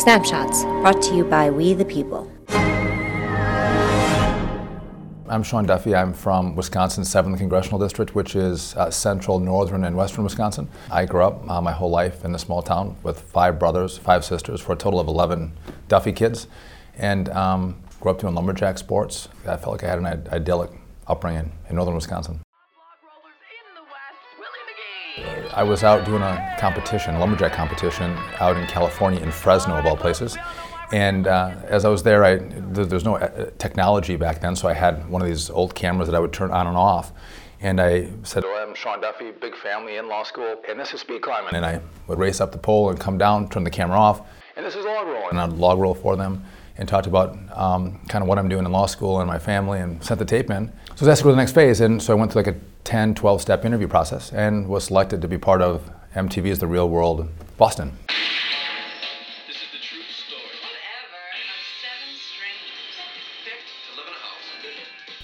[0.00, 2.32] Snapshots, brought to you by We the People.
[5.28, 5.94] I'm Sean Duffy.
[5.94, 10.70] I'm from Wisconsin's 7th Congressional District, which is uh, central, northern, and western Wisconsin.
[10.90, 14.24] I grew up uh, my whole life in a small town with five brothers, five
[14.24, 15.52] sisters, for a total of 11
[15.88, 16.46] Duffy kids,
[16.96, 19.28] and um, grew up doing lumberjack sports.
[19.42, 20.70] I felt like I had an idyllic
[21.08, 22.40] upbringing in northern Wisconsin.
[25.54, 29.86] I was out doing a competition, a lumberjack competition, out in California, in Fresno, of
[29.86, 30.38] all places.
[30.92, 34.68] And uh, as I was there, I, th- there's no uh, technology back then, so
[34.68, 37.12] I had one of these old cameras that I would turn on and off.
[37.60, 41.00] And I said, well, I'm Sean Duffy, big family in law school, and this is
[41.00, 41.54] speed climbing.
[41.54, 44.22] And I would race up the pole and come down, turn the camera off,
[44.56, 45.30] and this is log rolling.
[45.30, 46.44] And I'd log roll for them
[46.76, 49.80] and talked about um, kind of what I'm doing in law school and my family
[49.80, 50.68] and sent the tape in.
[50.68, 52.42] So I was asked to go to the next phase, and so I went through
[52.42, 56.58] like a 10, 12 step interview process and was selected to be part of MTV's
[56.58, 57.96] The Real World Boston.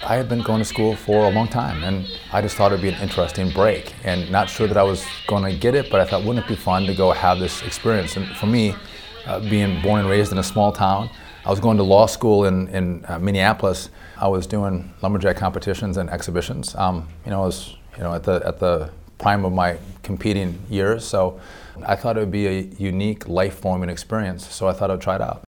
[0.08, 2.81] I had been going to school for a long time, and I just thought it'd
[2.81, 3.92] be an interesting break.
[4.05, 6.48] And not sure that I was going to get it, but I thought, wouldn't it
[6.48, 8.16] be fun to go have this experience?
[8.16, 8.77] And for me,
[9.27, 11.10] uh, being born and raised in a small town,
[11.44, 13.91] I was going to law school in, in uh, Minneapolis.
[14.19, 16.74] I was doing lumberjack competitions and exhibitions.
[16.74, 20.58] Um, you know, I was you know at the at the prime of my competing
[20.69, 21.41] years, so
[21.84, 24.47] I thought it would be a unique, life-forming experience.
[24.47, 25.42] So I thought I'd try it out.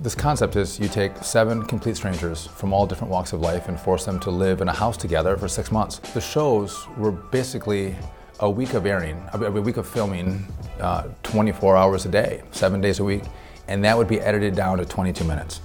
[0.00, 3.78] This concept is you take seven complete strangers from all different walks of life and
[3.78, 6.00] force them to live in a house together for six months.
[6.12, 7.94] The shows were basically
[8.42, 10.44] a week of airing, a week of filming,
[10.80, 13.22] uh, 24 hours a day, seven days a week,
[13.68, 15.60] and that would be edited down to 22 minutes.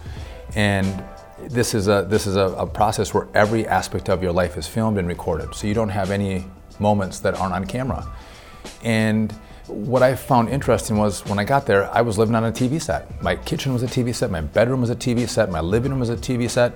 [0.56, 1.04] And
[1.50, 4.68] this is a this is a, a, process where every aspect of your life is
[4.68, 6.46] filmed and recorded, so you don't have any
[6.80, 8.08] moments that aren't on camera.
[8.84, 9.32] And
[9.68, 12.80] what I found interesting was when I got there, I was living on a TV
[12.80, 13.22] set.
[13.24, 16.00] My kitchen was a TV set, my bedroom was a TV set, my living room
[16.00, 16.74] was a TV set.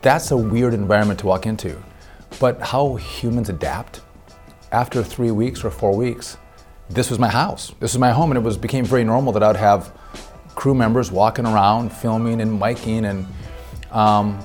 [0.00, 1.76] That's a weird environment to walk into.
[2.38, 4.00] But how humans adapt
[4.72, 6.36] after three weeks or four weeks,
[6.88, 7.72] this was my house.
[7.80, 9.92] This was my home, and it was became very normal that I'd have
[10.54, 13.26] crew members walking around, filming and miking, and
[13.92, 14.38] um,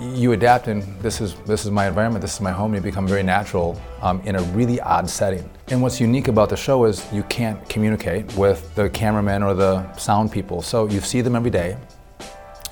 [0.00, 0.68] you adapt.
[0.68, 2.22] And this is this is my environment.
[2.22, 2.74] This is my home.
[2.74, 5.48] And you become very natural um, in a really odd setting.
[5.68, 9.94] And what's unique about the show is you can't communicate with the cameraman or the
[9.96, 10.62] sound people.
[10.62, 11.76] So you see them every day.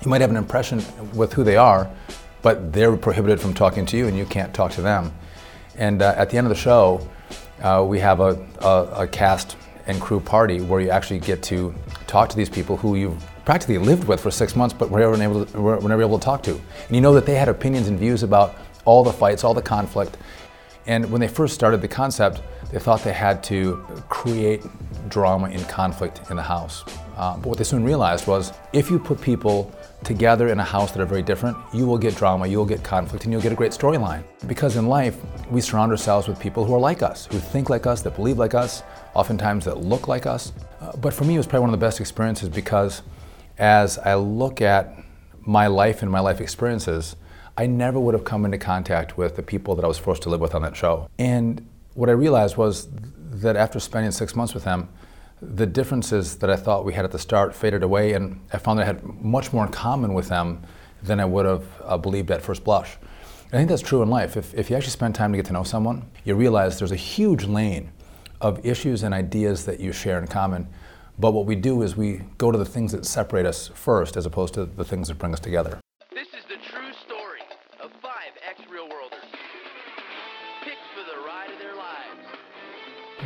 [0.02, 0.82] You might have an impression
[1.14, 1.90] with who they are,
[2.40, 5.12] but they're prohibited from talking to you, and you can't talk to them.
[5.78, 7.08] And uh, at the end of the show,
[7.62, 9.56] uh, we have a, a, a, cast
[9.86, 11.74] and crew party where you actually get to
[12.06, 15.22] talk to these people who you've practically lived with for six months, but were never
[15.22, 16.52] able to, were never able to talk to.
[16.52, 19.62] And you know that they had opinions and views about all the fights, all the
[19.62, 20.16] conflict.
[20.86, 23.76] And when they first started the concept, they thought they had to
[24.08, 24.62] create
[25.08, 26.84] drama and conflict in the house.
[27.16, 29.72] Uh, but what they soon realized was if you put people
[30.04, 33.24] together in a house that are very different, you will get drama, you'll get conflict,
[33.24, 34.22] and you'll get a great storyline.
[34.46, 35.18] Because in life,
[35.50, 38.38] we surround ourselves with people who are like us, who think like us, that believe
[38.38, 38.82] like us,
[39.14, 40.52] oftentimes that look like us.
[40.80, 43.02] Uh, but for me, it was probably one of the best experiences because
[43.58, 44.94] as I look at
[45.40, 47.16] my life and my life experiences,
[47.56, 50.28] I never would have come into contact with the people that I was forced to
[50.28, 51.08] live with on that show.
[51.18, 51.66] And
[51.98, 52.86] what I realized was
[53.42, 54.88] that after spending six months with them,
[55.42, 58.78] the differences that I thought we had at the start faded away, and I found
[58.78, 60.62] that I had much more in common with them
[61.02, 62.96] than I would have uh, believed at first blush.
[63.46, 64.36] I think that's true in life.
[64.36, 66.96] If, if you actually spend time to get to know someone, you realize there's a
[66.96, 67.90] huge lane
[68.40, 70.68] of issues and ideas that you share in common.
[71.18, 74.24] But what we do is we go to the things that separate us first as
[74.24, 75.80] opposed to the things that bring us together.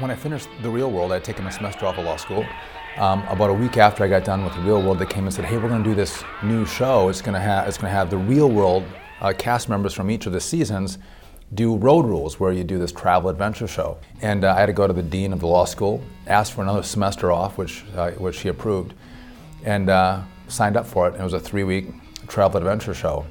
[0.02, 2.44] When I finished the real world, I'd taken a semester off of law school.
[2.96, 5.32] Um, about a week after I got done with the real world, they came and
[5.32, 7.08] said, "Hey, we're going to do this new show.
[7.08, 8.82] It's going to have it's going to have the real world
[9.20, 10.98] uh, cast members from each of the seasons
[11.54, 14.72] do road rules, where you do this travel adventure show." And uh, I had to
[14.72, 18.10] go to the dean of the law school, ask for another semester off, which uh,
[18.12, 18.94] which he approved,
[19.62, 21.12] and uh, signed up for it.
[21.12, 21.86] And it was a three-week
[22.26, 23.24] travel adventure show,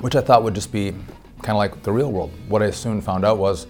[0.00, 0.92] which I thought would just be
[1.42, 2.30] kind of like the real world.
[2.46, 3.66] What I soon found out was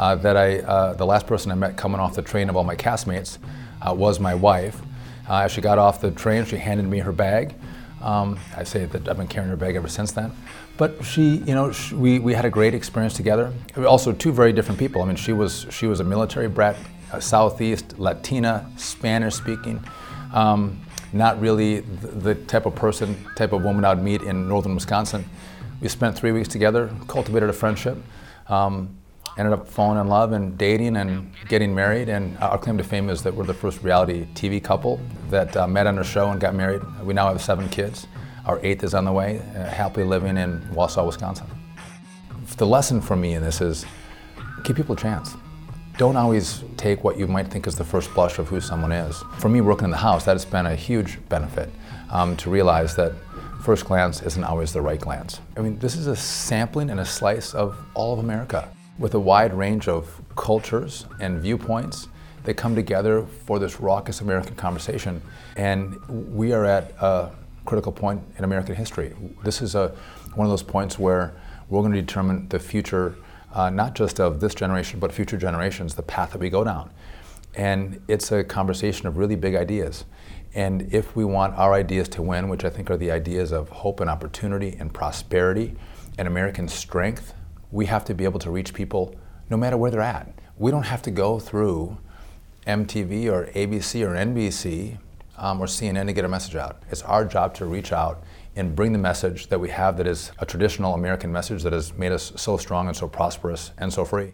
[0.00, 2.64] uh, that I, uh, the last person I met coming off the train of all
[2.64, 3.36] my castmates
[3.82, 4.80] uh, was my wife.
[5.28, 7.54] Uh, as she got off the train, she handed me her bag.
[8.00, 10.32] Um, I say that I've been carrying her bag ever since then.
[10.78, 13.52] But she, you know, she, we, we had a great experience together.
[13.76, 15.02] Also, two very different people.
[15.02, 16.76] I mean, she was, she was a military brat,
[17.12, 19.84] a Southeast, Latina, Spanish speaking.
[20.32, 20.80] Um,
[21.12, 25.26] not really the, the type of person, type of woman I'd meet in northern Wisconsin.
[25.82, 27.98] We spent three weeks together, cultivated a friendship.
[28.48, 28.96] Um,
[29.38, 32.08] ended up falling in love and dating and getting married.
[32.08, 35.66] And our claim to fame is that we're the first reality TV couple that uh,
[35.66, 36.82] met on a show and got married.
[37.02, 38.06] We now have seven kids.
[38.46, 41.46] Our eighth is on the way, uh, happily living in Wausau, Wisconsin.
[42.56, 43.84] The lesson for me in this is
[44.64, 45.34] give people a chance.
[45.98, 49.22] Don't always take what you might think is the first blush of who someone is.
[49.38, 51.70] For me, working in the house, that has been a huge benefit
[52.10, 53.12] um, to realize that
[53.62, 55.40] first glance isn't always the right glance.
[55.56, 58.68] I mean, this is a sampling and a slice of all of America
[59.00, 62.06] with a wide range of cultures and viewpoints.
[62.44, 65.20] They come together for this raucous American conversation,
[65.56, 67.30] and we are at a
[67.64, 69.14] critical point in American history.
[69.42, 69.88] This is a,
[70.34, 71.34] one of those points where
[71.68, 73.16] we're going to determine the future,
[73.54, 76.90] uh, not just of this generation, but future generations, the path that we go down.
[77.54, 80.04] And it's a conversation of really big ideas.
[80.54, 83.68] And if we want our ideas to win, which I think are the ideas of
[83.70, 85.76] hope and opportunity and prosperity
[86.18, 87.34] and American strength,
[87.72, 89.14] we have to be able to reach people
[89.48, 90.32] no matter where they're at.
[90.58, 91.98] We don't have to go through
[92.66, 94.98] MTV or ABC or NBC
[95.38, 96.82] um, or CNN to get a message out.
[96.90, 98.22] It's our job to reach out
[98.56, 101.94] and bring the message that we have that is a traditional American message that has
[101.94, 104.32] made us so strong and so prosperous and so free.